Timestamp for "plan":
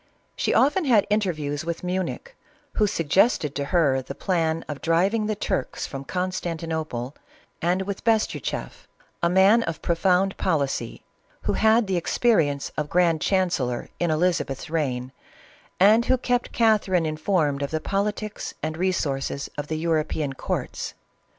4.15-4.65